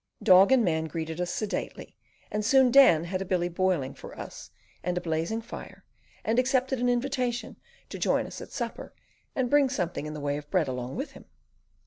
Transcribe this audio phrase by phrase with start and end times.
[0.23, 1.95] Dog and man greeted us sedately,
[2.31, 4.49] and soon Dan had a billy boiling for us,
[4.83, 5.85] and a blazing fire,
[6.25, 7.55] and accepted an invitation
[7.89, 8.95] to join us at supper
[9.35, 11.25] and "bring something in the way of bread along with him."